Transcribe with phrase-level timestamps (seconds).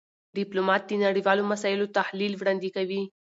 [0.37, 3.01] ډيپلومات د نړېوالو مسایلو تحلیل وړاندې کوي.